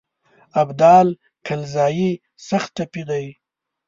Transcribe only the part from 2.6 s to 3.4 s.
ټپي دی.